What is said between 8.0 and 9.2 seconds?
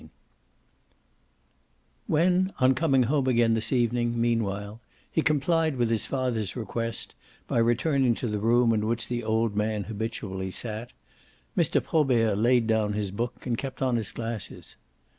to the room in which